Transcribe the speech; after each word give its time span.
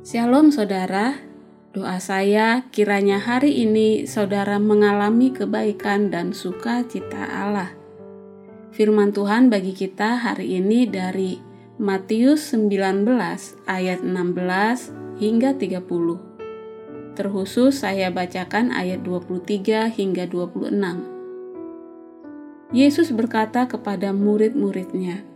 Shalom 0.00 0.48
saudara, 0.48 1.20
doa 1.76 2.00
saya 2.00 2.64
kiranya 2.72 3.20
hari 3.20 3.68
ini 3.68 4.08
saudara 4.08 4.56
mengalami 4.56 5.28
kebaikan 5.28 6.08
dan 6.08 6.32
sukacita 6.32 7.28
Allah. 7.28 7.76
Firman 8.72 9.12
Tuhan 9.12 9.52
bagi 9.52 9.76
kita 9.76 10.16
hari 10.16 10.56
ini 10.56 10.88
dari 10.88 11.36
Matius 11.76 12.56
19 12.56 13.04
ayat 13.68 14.00
16 14.00 15.20
hingga 15.20 15.60
30. 15.60 15.84
Terkhusus 17.12 17.84
saya 17.84 18.08
bacakan 18.08 18.72
ayat 18.72 19.04
23 19.04 20.00
hingga 20.00 20.24
26. 20.24 22.72
Yesus 22.72 23.12
berkata 23.12 23.68
kepada 23.68 24.16
murid-muridnya, 24.16 25.28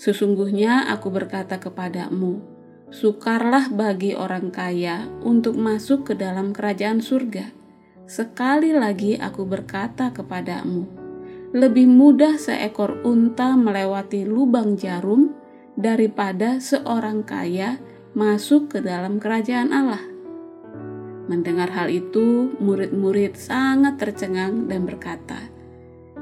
Sesungguhnya 0.00 0.88
aku 0.96 1.12
berkata 1.12 1.60
kepadamu, 1.60 2.47
Sukarlah 2.88 3.68
bagi 3.68 4.16
orang 4.16 4.48
kaya 4.48 5.12
untuk 5.20 5.60
masuk 5.60 6.08
ke 6.08 6.14
dalam 6.16 6.56
kerajaan 6.56 7.04
surga. 7.04 7.52
Sekali 8.08 8.72
lagi 8.72 9.20
aku 9.20 9.44
berkata 9.44 10.08
kepadamu, 10.08 10.88
lebih 11.52 11.84
mudah 11.84 12.40
seekor 12.40 13.04
unta 13.04 13.52
melewati 13.60 14.24
lubang 14.24 14.80
jarum 14.80 15.36
daripada 15.76 16.64
seorang 16.64 17.28
kaya 17.28 17.76
masuk 18.16 18.72
ke 18.72 18.78
dalam 18.80 19.20
kerajaan 19.20 19.68
Allah. 19.68 20.00
Mendengar 21.28 21.68
hal 21.68 21.92
itu, 21.92 22.56
murid-murid 22.56 23.36
sangat 23.36 24.00
tercengang 24.00 24.64
dan 24.64 24.88
berkata, 24.88 25.52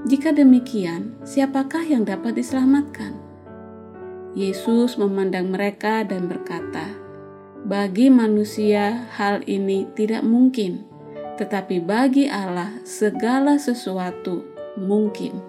"Jika 0.02 0.34
demikian, 0.34 1.14
siapakah 1.22 1.86
yang 1.86 2.02
dapat 2.02 2.42
diselamatkan?" 2.42 3.25
Yesus 4.36 5.00
memandang 5.00 5.48
mereka 5.48 6.04
dan 6.04 6.28
berkata, 6.28 6.92
"Bagi 7.64 8.12
manusia, 8.12 9.08
hal 9.16 9.40
ini 9.48 9.88
tidak 9.96 10.28
mungkin, 10.28 10.84
tetapi 11.40 11.80
bagi 11.80 12.28
Allah, 12.28 12.76
segala 12.84 13.56
sesuatu 13.56 14.44
mungkin." 14.76 15.40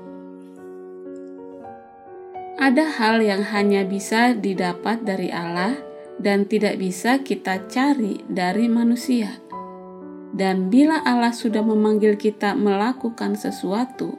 Ada 2.55 2.87
hal 2.95 3.19
yang 3.19 3.43
hanya 3.51 3.83
bisa 3.83 4.31
didapat 4.31 5.03
dari 5.03 5.35
Allah 5.35 5.75
dan 6.15 6.47
tidak 6.47 6.79
bisa 6.79 7.19
kita 7.19 7.67
cari 7.67 8.23
dari 8.31 8.71
manusia. 8.71 9.35
Dan 10.31 10.71
bila 10.71 11.03
Allah 11.03 11.35
sudah 11.35 11.59
memanggil 11.59 12.15
kita 12.15 12.55
melakukan 12.55 13.35
sesuatu, 13.35 14.15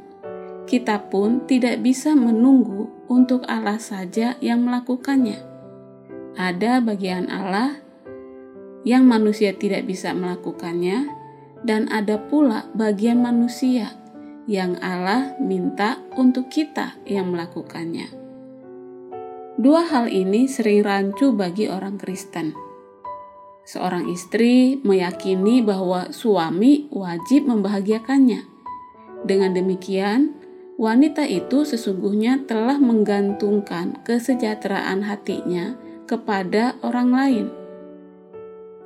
kita 0.69 1.09
pun 1.09 1.49
tidak 1.49 1.81
bisa 1.81 2.13
menunggu 2.13 2.98
untuk 3.09 3.43
Allah 3.49 3.81
saja 3.81 4.37
yang 4.39 4.63
melakukannya. 4.63 5.41
Ada 6.39 6.79
bagian 6.85 7.27
Allah 7.33 7.83
yang 8.87 9.09
manusia 9.09 9.57
tidak 9.57 9.89
bisa 9.91 10.15
melakukannya, 10.15 11.11
dan 11.67 11.91
ada 11.91 12.21
pula 12.31 12.71
bagian 12.79 13.19
manusia 13.19 13.99
yang 14.47 14.79
Allah 14.79 15.35
minta 15.43 15.99
untuk 16.15 16.47
kita 16.49 16.95
yang 17.05 17.35
melakukannya. 17.35 18.09
Dua 19.59 19.83
hal 19.91 20.07
ini 20.07 20.47
sering 20.47 20.87
rancu 20.87 21.35
bagi 21.35 21.67
orang 21.67 21.99
Kristen. 21.99 22.55
Seorang 23.67 24.07
istri 24.09 24.79
meyakini 24.81 25.61
bahwa 25.61 26.15
suami 26.15 26.87
wajib 26.95 27.51
membahagiakannya. 27.51 28.47
Dengan 29.27 29.53
demikian, 29.53 30.38
wanita 30.79 31.27
itu 31.27 31.67
sesungguhnya 31.67 32.47
telah 32.47 32.79
menggantungkan 32.79 33.99
kesejahteraan 34.07 35.03
hatinya 35.03 35.75
kepada 36.07 36.79
orang 36.87 37.11
lain. 37.11 37.47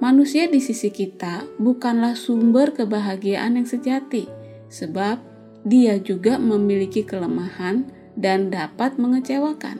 Manusia 0.00 0.48
di 0.48 0.58
sisi 0.58 0.90
kita 0.90 1.46
bukanlah 1.60 2.18
sumber 2.18 2.74
kebahagiaan 2.74 3.60
yang 3.60 3.68
sejati, 3.68 4.26
sebab 4.72 5.20
dia 5.62 6.00
juga 6.02 6.42
memiliki 6.42 7.06
kelemahan 7.06 7.86
dan 8.18 8.50
dapat 8.50 8.98
mengecewakan. 8.98 9.78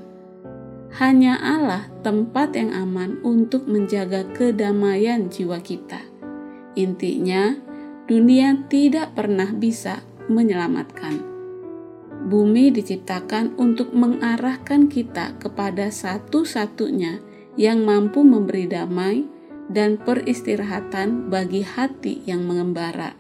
Hanya 1.01 1.41
Allah 1.41 1.89
tempat 2.05 2.55
yang 2.55 2.77
aman 2.77 3.19
untuk 3.25 3.65
menjaga 3.65 4.29
kedamaian 4.37 5.33
jiwa 5.33 5.59
kita. 5.65 6.05
Intinya, 6.77 7.57
dunia 8.05 8.69
tidak 8.69 9.17
pernah 9.17 9.49
bisa 9.51 10.05
menyelamatkan 10.29 11.32
bumi 12.23 12.71
diciptakan 12.71 13.59
untuk 13.59 13.91
mengarahkan 13.91 14.87
kita 14.87 15.35
kepada 15.43 15.91
satu-satunya 15.91 17.19
yang 17.59 17.83
mampu 17.83 18.23
memberi 18.23 18.71
damai 18.71 19.27
dan 19.69 19.99
peristirahatan 19.99 21.29
bagi 21.29 21.67
hati 21.67 22.23
yang 22.25 22.47
mengembara. 22.47 23.19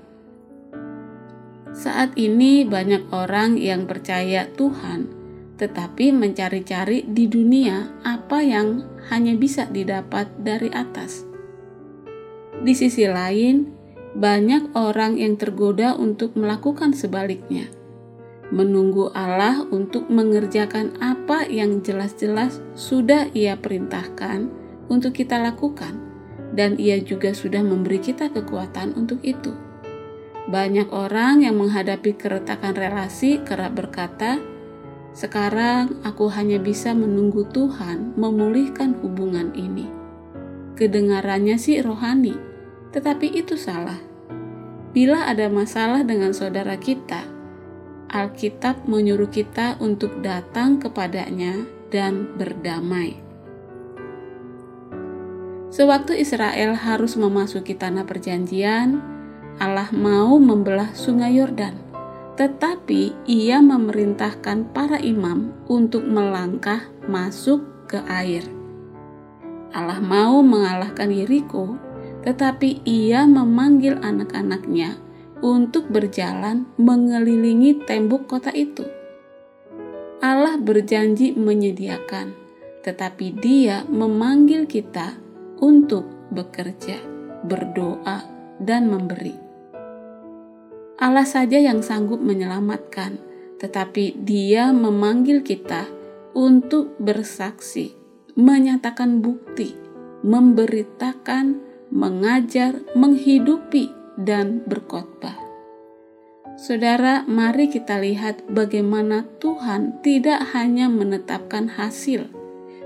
Saat 1.72 2.14
ini, 2.20 2.68
banyak 2.68 3.08
orang 3.10 3.56
yang 3.56 3.88
percaya 3.88 4.44
Tuhan, 4.52 5.08
tetapi 5.56 6.12
mencari-cari 6.12 7.08
di 7.08 7.26
dunia 7.26 7.88
apa 8.04 8.44
yang 8.44 8.84
hanya 9.08 9.32
bisa 9.34 9.64
didapat 9.66 10.28
dari 10.36 10.68
atas. 10.68 11.24
Di 12.60 12.76
sisi 12.76 13.08
lain, 13.08 13.72
banyak 14.12 14.76
orang 14.76 15.16
yang 15.16 15.40
tergoda 15.40 15.96
untuk 15.96 16.36
melakukan 16.36 16.92
sebaliknya 16.92 17.72
menunggu 18.52 19.08
Allah 19.16 19.64
untuk 19.72 20.12
mengerjakan 20.12 20.92
apa 21.00 21.48
yang 21.48 21.80
jelas-jelas 21.80 22.60
sudah 22.76 23.32
Ia 23.32 23.56
perintahkan 23.56 24.52
untuk 24.92 25.16
kita 25.16 25.40
lakukan, 25.40 25.96
dan 26.52 26.76
Ia 26.76 27.00
juga 27.00 27.32
sudah 27.32 27.64
memberi 27.64 27.96
kita 27.96 28.28
kekuatan 28.28 28.92
untuk 28.92 29.24
itu. 29.24 29.56
Banyak 30.52 30.92
orang 30.92 31.48
yang 31.48 31.56
menghadapi 31.56 32.12
keretakan 32.12 32.76
relasi 32.76 33.40
kerap 33.40 33.72
berkata, 33.72 34.36
"Sekarang 35.16 36.04
aku 36.04 36.28
hanya 36.28 36.60
bisa 36.60 36.92
menunggu 36.92 37.48
Tuhan 37.48 38.12
memulihkan 38.20 39.00
hubungan 39.00 39.56
ini." 39.56 39.88
Kedengarannya 40.76 41.56
sih 41.56 41.80
rohani, 41.80 42.36
tetapi 42.92 43.32
itu 43.32 43.56
salah. 43.56 44.02
Bila 44.92 45.24
ada 45.24 45.48
masalah 45.48 46.04
dengan 46.04 46.36
saudara 46.36 46.76
kita, 46.76 47.31
Alkitab 48.12 48.84
menyuruh 48.84 49.32
kita 49.32 49.80
untuk 49.80 50.20
datang 50.20 50.76
kepadanya 50.76 51.64
dan 51.88 52.28
berdamai. 52.36 53.16
Sewaktu 55.72 56.20
Israel 56.20 56.76
harus 56.76 57.16
memasuki 57.16 57.72
tanah 57.72 58.04
perjanjian, 58.04 59.00
Allah 59.56 59.88
mau 59.96 60.36
membelah 60.36 60.92
sungai 60.92 61.40
Yordan, 61.40 61.72
tetapi 62.36 63.16
ia 63.24 63.64
memerintahkan 63.64 64.76
para 64.76 65.00
imam 65.00 65.48
untuk 65.64 66.04
melangkah 66.04 66.92
masuk 67.08 67.64
ke 67.88 67.96
air. 68.12 68.44
Allah 69.72 70.04
mau 70.04 70.44
mengalahkan 70.44 71.08
Yeriko, 71.08 71.80
tetapi 72.28 72.84
ia 72.84 73.24
memanggil 73.24 73.96
anak-anaknya 74.04 75.00
untuk 75.42 75.90
berjalan 75.90 76.70
mengelilingi 76.78 77.82
tembok 77.82 78.30
kota 78.30 78.54
itu. 78.54 78.86
Allah 80.22 80.54
berjanji 80.54 81.34
menyediakan, 81.34 82.30
tetapi 82.86 83.34
Dia 83.42 83.82
memanggil 83.90 84.70
kita 84.70 85.18
untuk 85.58 86.06
bekerja, 86.30 87.02
berdoa, 87.42 88.22
dan 88.62 88.86
memberi. 88.86 89.34
Allah 91.02 91.26
saja 91.26 91.58
yang 91.58 91.82
sanggup 91.82 92.22
menyelamatkan, 92.22 93.18
tetapi 93.58 94.22
Dia 94.22 94.70
memanggil 94.70 95.42
kita 95.42 95.90
untuk 96.38 96.94
bersaksi, 97.02 97.98
menyatakan 98.38 99.18
bukti, 99.18 99.74
memberitakan, 100.22 101.58
mengajar, 101.90 102.78
menghidupi, 102.94 104.01
dan 104.16 104.64
berkhotbah. 104.68 105.52
Saudara, 106.52 107.24
mari 107.24 107.72
kita 107.72 107.96
lihat 107.96 108.44
bagaimana 108.44 109.24
Tuhan 109.40 110.04
tidak 110.04 110.52
hanya 110.52 110.86
menetapkan 110.92 111.80
hasil, 111.80 112.28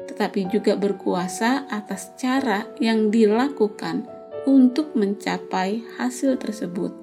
tetapi 0.07 0.47
juga 0.49 0.79
berkuasa 0.79 1.67
atas 1.67 2.15
cara 2.15 2.71
yang 2.79 3.11
dilakukan 3.11 4.07
untuk 4.47 4.95
mencapai 4.95 5.83
hasil 5.99 6.39
tersebut. 6.39 6.95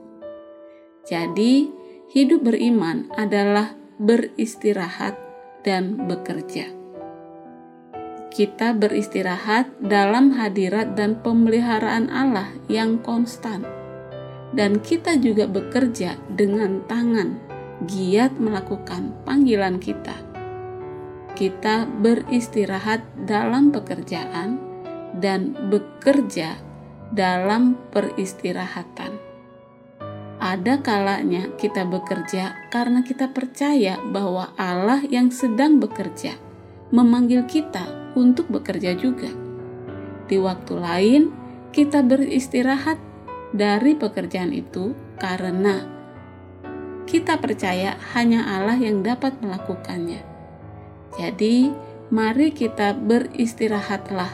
Jadi, 1.04 1.68
hidup 2.16 2.48
beriman 2.48 3.12
adalah 3.19 3.76
beristirahat 4.00 5.19
dan 5.68 6.08
bekerja. 6.08 6.72
Kita 8.31 8.74
beristirahat 8.74 9.78
dalam 9.84 10.34
hadirat 10.34 10.96
dan 10.96 11.19
pemeliharaan 11.22 12.10
Allah 12.10 12.50
yang 12.72 12.98
konstan 13.04 13.82
dan 14.54 14.78
kita 14.80 15.18
juga 15.18 15.50
bekerja 15.50 16.18
dengan 16.30 16.86
tangan, 16.86 17.38
giat 17.90 18.38
melakukan 18.38 19.14
panggilan 19.26 19.82
kita. 19.82 20.14
Kita 21.34 21.90
beristirahat 21.90 23.02
dalam 23.26 23.74
pekerjaan 23.74 24.62
dan 25.18 25.58
bekerja 25.74 26.62
dalam 27.10 27.78
peristirahatan. 27.90 29.18
Ada 30.44 30.84
kalanya 30.84 31.56
kita 31.58 31.88
bekerja 31.88 32.70
karena 32.70 33.02
kita 33.02 33.32
percaya 33.32 33.98
bahwa 34.12 34.52
Allah 34.60 35.02
yang 35.08 35.32
sedang 35.32 35.80
bekerja 35.80 36.36
memanggil 36.94 37.48
kita 37.50 38.14
untuk 38.14 38.52
bekerja 38.54 38.94
juga. 38.94 39.32
Di 40.30 40.38
waktu 40.38 40.74
lain, 40.78 41.24
kita 41.74 42.06
beristirahat 42.06 43.02
dari 43.54 43.96
pekerjaan 43.96 44.52
itu 44.52 44.98
karena 45.22 45.86
kita 47.08 47.38
percaya 47.38 47.96
hanya 48.18 48.44
Allah 48.50 48.76
yang 48.76 49.06
dapat 49.06 49.38
melakukannya. 49.40 50.26
Jadi, 51.14 51.70
mari 52.10 52.50
kita 52.50 52.98
beristirahatlah 52.98 54.34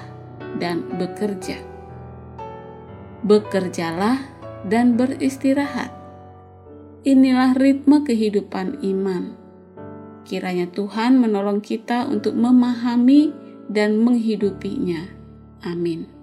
dan 0.63 0.87
bekerja. 0.95 1.59
Bekerjalah 3.27 4.23
dan 4.63 4.95
beristirahat 4.95 5.99
Inilah 6.99 7.55
ritme 7.55 8.03
kehidupan 8.03 8.83
iman. 8.83 9.31
Kiranya 10.27 10.67
Tuhan 10.67 11.15
menolong 11.15 11.63
kita 11.63 12.03
untuk 12.11 12.35
memahami 12.35 13.31
dan 13.71 14.03
menghidupinya. 14.03 15.07
Amin. 15.63 16.18